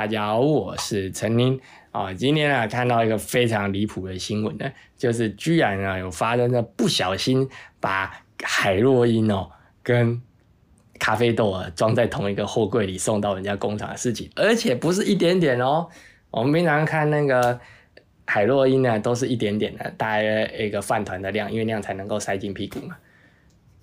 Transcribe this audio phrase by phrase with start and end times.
[0.00, 2.10] 大家好，我是陈宁啊。
[2.14, 4.64] 今天啊，看到一个非常离谱的新闻呢，
[4.96, 7.46] 就是居然啊有发生了不小心
[7.80, 8.10] 把
[8.42, 9.50] 海洛因哦
[9.82, 10.22] 跟
[10.98, 15.86] 咖啡豆啊装在同一个货柜里送到人家工厂的事情，而且不是一点点哦。
[16.30, 17.60] 我们平常看那个
[18.24, 22.96] 海洛因呢，都是一点点的，大约一个饭团的量，因为那样才能够塞进屁股嘛。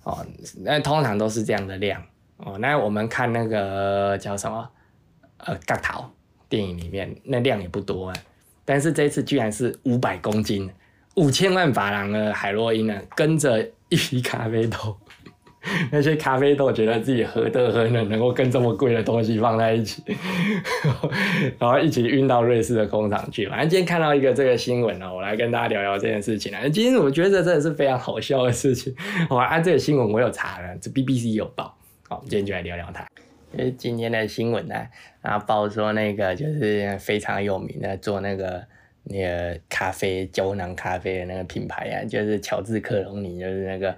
[0.02, 0.26] 哦，
[0.64, 2.02] 那通常都是这样的量
[2.38, 2.58] 哦。
[2.58, 4.68] 那我们看那个叫什么？
[5.38, 6.10] 呃，嘎桃
[6.48, 8.14] 电影里面那量也不多啊，
[8.64, 10.70] 但是这次居然是五百公斤，
[11.16, 14.96] 五千万法郎的海洛因呢，跟着一批咖啡豆，
[15.90, 20.02] 那些咖啡豆觉得自己何德何能，能够跟这么贵的东西放在一起，
[21.58, 23.46] 然后一起运到瑞士的工厂去。
[23.48, 26.68] 反正今天看到一个这个新闻呢，我来跟大家聊聊这件事情啊。
[26.68, 28.94] 今天我觉得真的是非常好笑的事情。
[29.28, 31.76] 好，按这个新闻我有查了，这 BBC 有报。
[32.08, 33.06] 好，我们今天就来聊聊它。
[33.58, 34.86] 就是今天的新闻呢，
[35.20, 38.64] 然后报说那个就是非常有名的做那个
[39.02, 43.96] 那个咖啡胶囊咖啡的那个品牌啊，就是乔治克隆尼，就是那个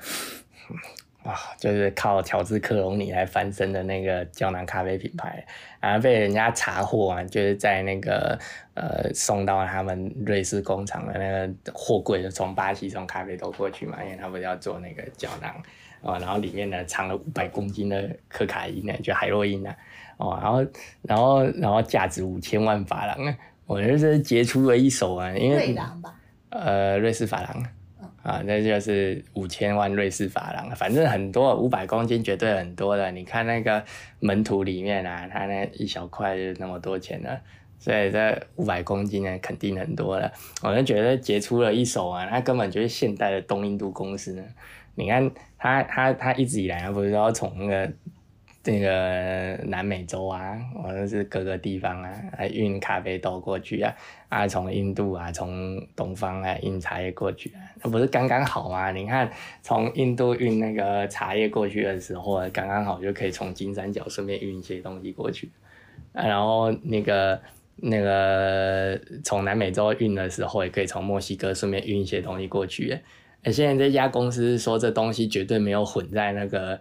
[1.25, 5.45] 哇，就是靠乔治克隆尼来翻身的那个胶囊咖啡品牌，
[5.79, 8.39] 然后被人家查获啊，就是在那个
[8.73, 15.55] 呃送到他们瑞士工厂的那个货柜，就从巴西送咖啡豆过去嘛，因为他们要做那个胶囊。
[16.03, 19.75] 哦，然后里面呢藏了五百公斤的可卡因呢，就海洛因呢，
[20.17, 20.67] 哦，然后
[21.03, 26.15] 然后然后价值五千万法郎啊，我觉得这是杰出的一手啊，因为瑞郎吧，
[26.49, 27.67] 呃，瑞士法郎，
[28.23, 33.11] 啊，那就是五千万瑞士法郎，反正很多，五百公斤绝对很多的。
[33.13, 33.85] 你看那个
[34.21, 37.39] 门徒里面啊，他那一小块就那么多钱了，
[37.79, 40.33] 所以这五百公斤呢肯定很多了。
[40.63, 44.43] 我就觉得杰出了一手啊，他根本就是现代的东印度公司呢。
[44.95, 47.93] 你看他他他一直以来不是要从那个
[48.63, 53.95] 那个南美洲啊，或者是各个地方啊，来运咖啡豆过去啊，
[54.29, 58.91] 啊从印度啊，从东方啊运茶叶过去啊，那不是刚刚好吗？
[58.93, 59.31] 你看
[59.63, 65.51] 从印度运那个茶叶过去的时候，刚刚好就可以从金三角顺便运一些东西过去，
[66.13, 67.41] 啊，然后那个
[67.77, 73.01] 那个从南美洲运的时候，也可以从墨西哥顺便运一些东西过去。
[73.43, 76.81] 哎，现在这家公司说这东西绝对没有混在那个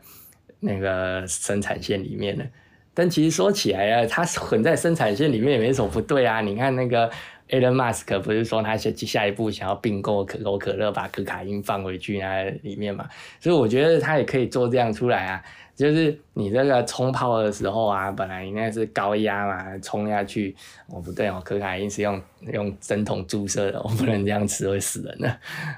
[0.59, 2.45] 那个生产线里面的，
[2.93, 6.41] 但其实说起来啊，它混在生产线里面也没什么不对啊。
[6.41, 7.09] 你看那个
[7.49, 13.07] Elon Musk 不是说他下下一步想要并购可口可乐，把可卡因放回去那里面嘛？
[13.39, 15.41] 所以我觉得他也可以做这样出来啊。
[15.79, 20.53] 就是你这个冲泡的时候啊，本来应该是高压嘛，冲下去，
[20.88, 25.29] 哦不对哦，可卡因是用用针筒注射的，我不能这样吃会死人的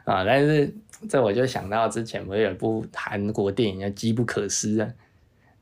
[0.03, 0.23] 啊。
[0.23, 0.73] 但是
[1.07, 4.89] 这我就想到之前不是有一部韩国电影叫《机不可失》啊，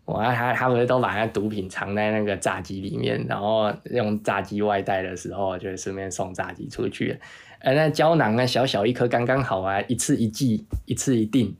[0.06, 7.20] 哇，他他不是都把那毒品藏在那个炸鸡里面，然后用炸鸡外带的时候，就顺便送炸鸡出去，
[7.60, 11.54] 呃，那胶囊呢，小小一颗刚刚好啊，一次一剂，一次一定，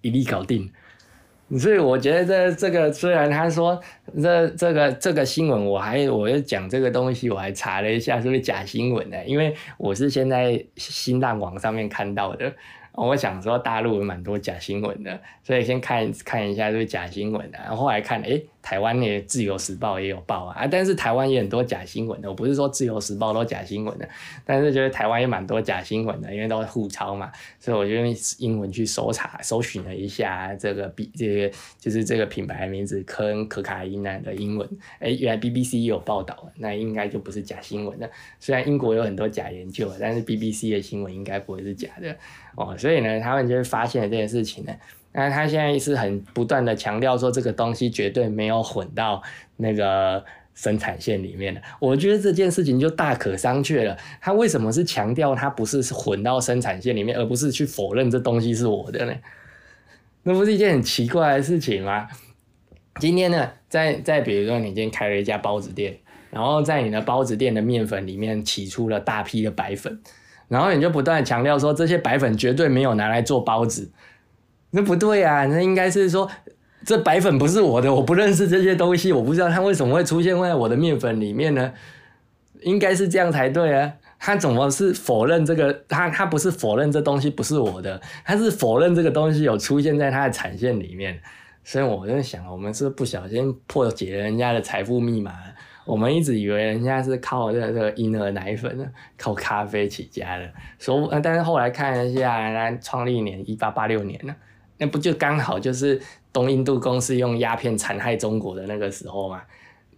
[0.00, 0.68] 一粒搞定。
[1.56, 3.80] 所以我觉得这这个虽然他说
[4.20, 9.16] 这这个这个新闻，我还我又讲这个东西，我还查了一下是不是假新闻呢？
[9.24, 12.52] 因为我是现在新浪网上面看到的。
[12.92, 17.58] 我想说大陆有蛮多假新闻的，所以先看看一下是不是假新闻的。
[17.58, 22.28] 然后后来看，哎，台湾也自由时报也有报啊，啊但是台湾也很多假新闻的。
[22.28, 24.06] 我不是说自由时报都假新闻的，
[24.44, 27.32] 但是觉得台湾也蛮多假新闻的，因为都是互抄嘛。
[27.58, 34.68] 所以我就用英文去搜查、搜寻了一下这个比这个就是这个品牌名字科恩可卡因呢的英文。
[34.98, 38.06] 哎，原来 BBC 也有报道，那应该就不是假新闻了。
[38.38, 42.14] 虽然英国有很多假研究，但是 BBC 的新闻应该不会是假的。
[42.54, 44.74] 哦，所以呢，他们就是发现了这件事情呢。
[45.18, 49.20] 那他现在是很不断的强调说，这个东西绝对没有混到
[49.56, 50.24] 那个
[50.54, 51.60] 生产线里面的。
[51.80, 53.98] 我觉得这件事情就大可商榷了。
[54.20, 59.12] 他为什么是强调他不是混到生产线里面，而不是去否认这东西是我的呢？
[60.22, 62.06] 那不是一件很奇怪的事情吗？
[63.00, 65.98] 今天呢，在在比如说你今天开了一家包子店，
[66.30, 70.00] 然后在你的包子店的面粉里面起出了大批的白粉。
[70.46, 73.90] 然后你就不断强调说这些白粉绝对没有拿来做包子，
[74.70, 76.30] 那不对啊，那应该是说
[76.84, 81.72] 这白粉不是我的，我不认识这些东西，我不知道它为什么会出现在我的面粉里面呢？
[82.62, 85.72] 应该是这样才对啊，他怎么是否认这个？
[85.88, 91.18] 他他不是否认这东西不是我的，他是否认这个东西有出现在他的产线里面。
[91.62, 95.32] 所以我在想，我们是不小心破解了人家的财富密码。
[95.84, 104.34] 我们一直以为人家是靠这个婴儿奶粉靠咖啡起家的，说，但是后来看一下，人家创立年一八八六年呢，
[104.78, 106.00] 那不就刚好就是
[106.32, 109.42] 东印度公司用鸦片残害中国的那个时候嘛？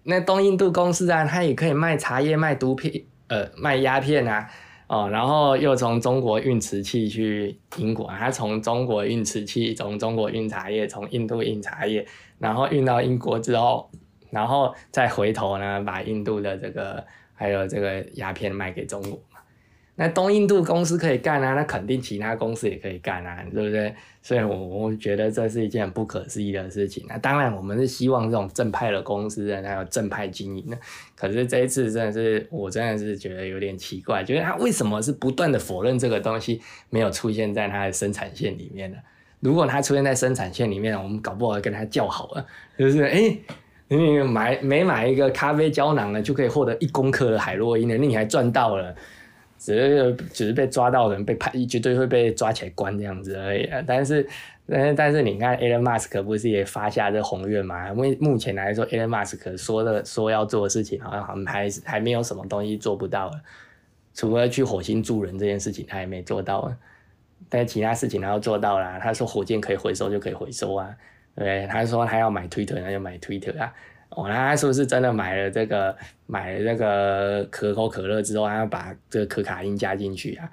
[0.03, 4.49] 那东印度公司啊，它也可以卖茶叶、卖毒品、呃，卖鸦片啊，
[4.87, 12.07] 哦，然后又从中国运瓷器去英国，它从中国运瓷器，从中国运茶叶，从印度运茶叶，
[12.39, 13.91] 然后运到英国之后，
[14.31, 17.05] 然后再回头呢，把印度的这个
[17.35, 19.39] 还有这个鸦片卖给中国嘛。
[20.03, 23.95] 那东印度公司可以干啊，那肯定其他公司也可以干啊，对不对？
[24.23, 27.05] 所以，我我觉得这是一件不可思议的事情。
[27.07, 30.79] 那当然，我们是希望这种正派的公司呢，它有正派经营的。
[31.15, 38.97] 可是这一次真的是，我真的是觉得有点奇怪，就是他为什么是不断的否认这个东西没有出现在他的生产线里面呢？
[39.41, 42.47] 如果它出现在生产线里面，我们搞不好跟他叫好了，
[42.79, 43.37] 就是哎，
[43.89, 48.97] 你买每买一个咖啡胶囊呢，就可以获得一公克的海洛因呢，那你还赚到了。
[49.61, 53.65] 只是只是被抓到的人被判，绝对会被抓起来关这样子而已。
[53.65, 54.27] 啊但是，
[54.67, 57.93] 但是，但是你看，Elon Musk 不是也发下这宏愿嘛？
[57.93, 63.31] 目目前来说，Elon Musk 说的说要做的事情，好像还还没有什么东西做不到
[64.15, 66.73] 除了去火星住人这件事情，他还没做到。
[67.51, 68.99] 但其他事情他要做到了。
[68.99, 70.89] 他说火箭可以回收就可以回收啊，
[71.35, 73.71] 对他说他要买 Twitter，那就买 Twitter 啊。
[74.11, 75.97] 哦，那他是不是真的买了这个
[76.27, 80.51] 买了那个可口可乐之后，他要把这个可卡因加进去啊？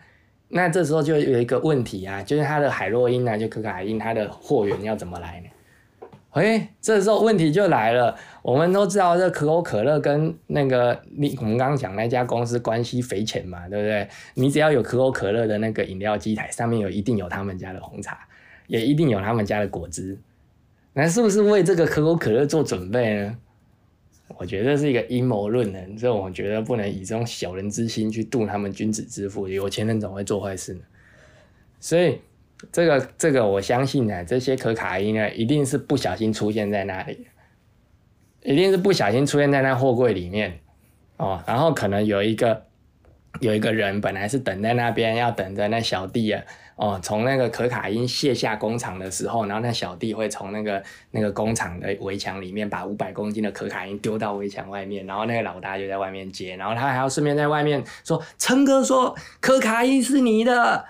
[0.50, 5.50] 那这时候就有一个问题啊，就是它的海洛因呢，就可卡因，它的货源要怎么来呢？
[6.31, 8.15] 哎，这时候问题就来了。
[8.44, 14.07] 我们都知道这可口可乐跟那个你我们刚刚讲那家公司关系匪浅嘛，对不对？
[14.36, 18.19] 你只要有可口可乐的那个饮料机台，上面有一定有他们家的红茶，
[18.68, 20.18] 也一定有他们家的果汁，
[20.94, 23.38] 那是不是为这个可口可乐做准备呢？
[24.39, 30.81] 我觉得是一个阴谋论呢，所以我觉得不能以这种小人之心去度他们君子之腹，有钱人总会做坏事呢。
[31.80, 32.19] 所以
[32.72, 37.28] 这个这个我相信呢，这些可卡因呢，一定是不小心出现在那里，
[38.44, 40.60] 一定是不小心出现在那货柜里面
[41.18, 42.63] 哦，然后可能有一个
[43.39, 46.44] 有一个人本来是等在那边，要等着那小弟啊。
[46.77, 60.85] 哦，从那个可卡因卸下工厂的时候，然后那小弟会从那个那个工厂的围墙里面把五百公斤的可卡因丢到围墙外面，然后那个老大就在外面接，然后他还要顺便在外面说：“陈哥说可卡因是你的。”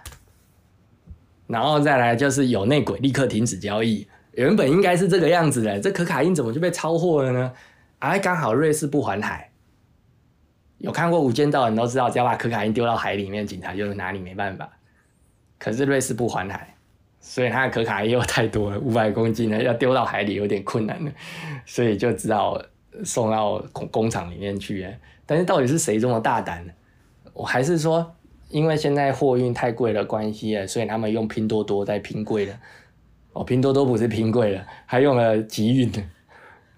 [1.48, 7.54] 然后再来就是有内鬼立刻停止交易，原本应该是这个样子的，这可卡因怎么就被超货了呢？
[8.00, 9.50] 哎，刚好瑞士不环海，
[10.80, 14.70] 有看过《无间道》的人都知道，只要把可卡因丢到海里面，警察就拿你没办法。
[15.60, 16.76] 可是瑞士不环海，
[17.20, 21.12] 所以它的可卡因又太多了， 五百公斤呢，要丢到海里有点困难了，
[21.66, 22.62] 所以就只好
[23.04, 24.88] 送到工工厂里面去。
[25.26, 26.74] 但是到底是谁这么大胆呢？
[27.34, 28.16] 我还是说，
[28.50, 32.58] 因为现在货运太贵的关系了，所以他们用拼多多在拼贵了。
[33.34, 36.02] 哦，拼多多不是拼贵了，还用了集运的。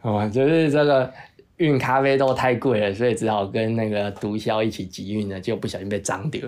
[0.01, 1.13] 哦，就是这个
[1.57, 6.41] 运咖啡豆太贵了，所以只好跟那个毒枭一起集运呢，就不小心被脏掉。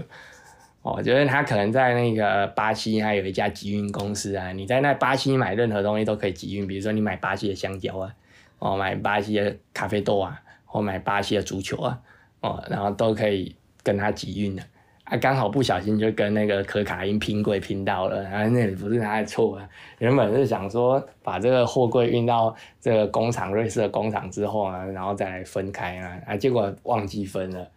[0.84, 4.52] 哦，我觉得他可能在那个巴西，他有一家集运公司啊。
[4.52, 8.12] 你在那巴西买任何东西都可以集运，比如说你买巴西的香蕉啊，
[8.58, 12.00] 哦，买巴西的咖啡豆啊，或买巴西的足球啊，
[12.40, 14.64] 哦，然后都可以跟他集运的。
[15.04, 19.70] 啊，刚好不小心就跟那个可卡因拼柜拼到了，然后那也不是他的错啊。
[20.00, 27.70] 原本是想说把这个货柜运到这个工厂，瑞士的工厂之后啊，然后再来分开啊，啊，结果忘记分了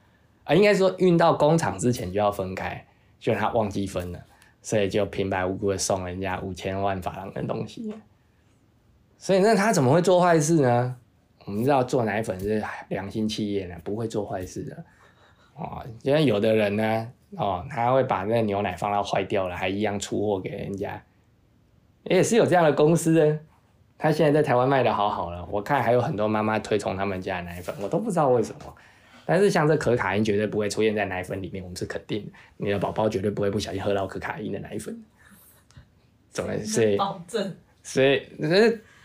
[0.45, 2.83] 啊，应该说运到工厂之前就要分开。
[3.25, 4.21] 就他忘记分了，
[4.61, 7.95] 所以就平白无故的送人家五千万法郎的东西。
[9.17, 10.95] 所以那他怎么会做坏事呢？
[11.47, 14.85] 我们知道做奶粉是良心企业呢，不会做坏事的。
[15.57, 21.03] 哦，因为有的人呢，哦，他会把那牛奶放到坏掉了，还一样出货给人家。
[22.03, 23.41] 也是有这样的公司呢。
[23.97, 28.75] 他现在在台湾卖的好好了，我看还有很多妈妈推崇他们家的奶粉，我都不知道为什么。
[29.27, 32.33] 但是像这可卡因绝对不会出现在奶粉里面，我们是肯定的。
[32.59, 35.03] 你的宝宝绝对不会不小心喝到可卡因的奶粉。
[36.31, 36.57] 怎么？
[36.65, 37.57] 所以保证。
[37.83, 38.23] 所以，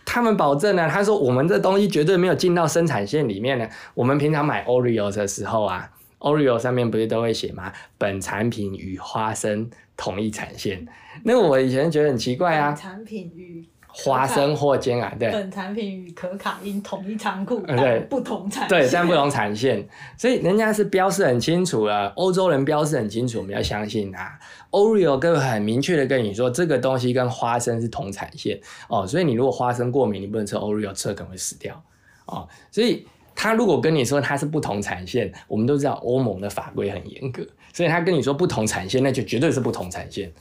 [0.05, 0.89] 他们保证呢？
[0.89, 3.69] 他说我们这东西绝对没有进到生产线里面呢。
[3.93, 7.71] 我们平常买 Oreo 的时候啊，Oreo 上面不是都会写吗？
[7.97, 10.88] 本产品与花生同一产线。
[11.23, 12.73] 那我以前觉得很奇怪啊。
[12.73, 13.65] 产品与。
[13.91, 15.31] 花生或煎啊，对。
[15.31, 19.86] 本产品与可卡因同一仓库，对，不同产对，但不同产线，
[20.17, 22.08] 所以人家是标示很清楚了。
[22.15, 24.39] 欧洲人标示很清楚，我们要相信他。
[24.72, 31.81] Oreo 跟很明确的跟你说，这个东西跟花生是同产线哦，所以你如果花生过敏，你不能吃 Oreo，吃了可能会死掉
[32.27, 32.48] 哦。
[32.72, 37.43] 所以他如果跟你说它是不同产线，我们都知道欧盟的法规很严格，
[37.74, 40.31] 所以他跟你说不同产线，那就绝对是不同产线。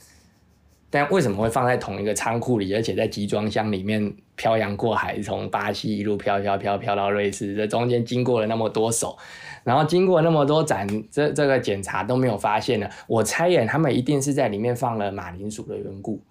[0.89, 9.17] 但为什么会放在同一个仓库里，而且在集装箱里面漂洋过海，从巴西一路飘飘飘飘到瑞士，这中间经过了那么多手，
[9.63, 12.89] 然后经过那么多展，这这个检查都没有发现呢？
[13.07, 16.21] 我猜呀，他们一定是在里面放了马铃薯的缘故。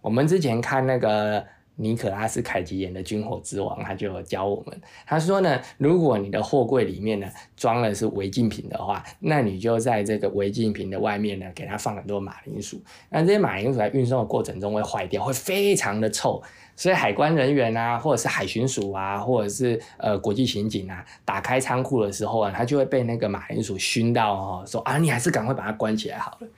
[0.00, 1.44] 我们之前看那个。
[1.80, 4.80] 尼可拉斯凯奇演的《军火之王》，他就教我们。
[5.06, 12.82] 他说呢，如果你的货柜里面呢装的是违禁品的话，那你就在这个违禁品的外面呢，给它放很多马铃薯。
[13.08, 16.42] 那这些马铃薯在运送的过程中会坏掉，会非常的臭。
[16.74, 26.48] 所以海关人员啊，或者是海巡署啊，或者是呃国际刑警啊，打开仓库的时候啊，他就会被那个马铃薯熏到哦，说啊，你还是赶快把它关起来好了。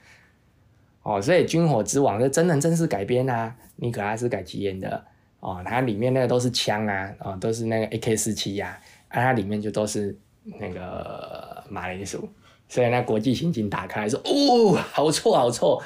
[1.03, 5.05] 哦，所以《军火之王》是真人真事改编啊，尼可拉斯凯奇演的。
[5.41, 8.79] 哦，它里面那个都是枪啊，哦，都是那个 AK 四七呀，
[9.09, 10.17] 啊，它里面就都是
[10.59, 12.29] 那个马铃薯，
[12.69, 15.81] 所以那国际刑警打开说，哦，好臭好臭，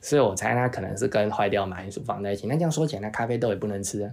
[0.00, 2.46] 所以我猜它可能是跟坏掉马铃薯放在一起。
[2.46, 4.10] 那这样说起来，那咖啡豆也不能吃啊。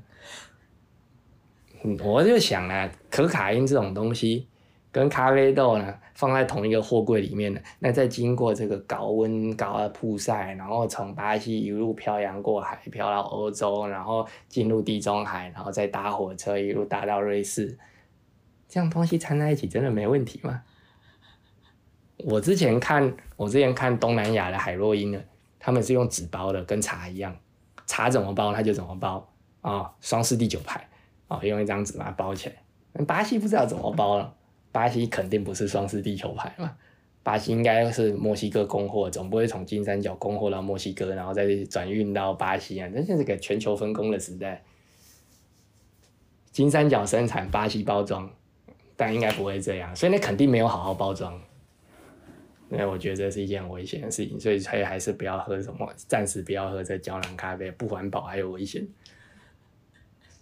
[2.03, 4.47] 我就想啊，可卡因这种东西。
[4.93, 17.75] 跟咖啡豆呢放在同一个货柜里面的，那再经过这个高温高压曝晒，然后从巴西一路漂洋过海，漂到欧洲，然后进入地中海，然后再搭火车一路搭到瑞士，
[18.69, 20.61] 这样东西掺在一起真的没问题吗？
[22.17, 25.19] 我之前看，我之前看东南亚的海洛因呢，
[25.59, 27.35] 他们是用纸包的，跟茶一样，
[27.87, 29.27] 茶怎么包它就怎么包
[29.61, 30.87] 啊，双式第九排
[31.27, 33.03] 啊，用一张纸把它包起来。
[33.05, 34.35] 巴西不知道怎么包了。
[34.73, 36.75] 巴西肯定不是双式地球牌嘛，
[37.23, 44.61] 巴西应该是墨西哥供货，总不会从金三角供货到墨西哥，然后再转运到巴西啊，这是个全球分工的时代。
[46.51, 48.29] 金三角生产，巴西包装，
[48.97, 51.39] 但应该不会这样，所以那肯定没有好好包装。
[52.69, 58.87] 那我觉得这是一件很危险的事情，所以所以还是不要喝什么，暂时不要喝这胶囊咖啡，不环保还有危险。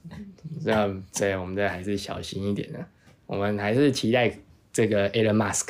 [0.64, 2.86] 这样，所以我们这还是小心一点的。
[3.32, 4.30] 我们还是期待
[4.74, 5.70] 这个 Elon Musk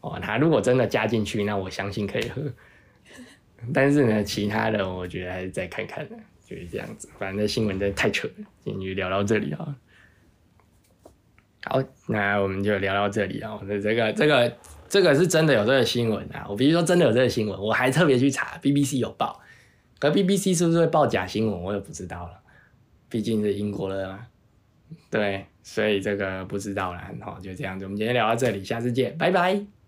[0.00, 2.42] 哦，他如果真的加进去，那我相信可以喝。
[3.74, 7.06] 但是呢，其他的我觉得还是再看看的，就是这样子。
[7.18, 8.34] 反正新闻真的太扯了，
[8.64, 9.76] 今天就聊到这里啊。
[11.64, 13.54] 好，那我们就聊到这里啊。
[13.60, 14.56] 我的这个这个
[14.88, 16.46] 这个是真的有这个新闻啊。
[16.48, 19.38] 我比如说真的有这个新闻，我还特别去查 BBC 有报，
[19.98, 22.40] 可 BBC 是不是会报假新闻，我也不知道了。
[23.10, 24.26] 毕竟是英国的嘛。
[25.10, 29.79] 对，所以这个不知道啦，好，就这样子，我们今天聊到这里，下次见，拜拜。